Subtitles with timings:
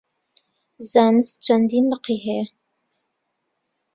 [0.91, 2.45] زانست چەندین لقی هەیە.